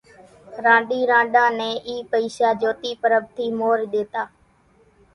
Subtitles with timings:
[0.63, 4.23] رانڏي رانڏان نين اِي پئيشا جھوتي پرٻ ٿي مورِ ۮيتا،